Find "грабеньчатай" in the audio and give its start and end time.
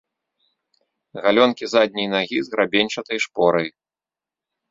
2.55-3.17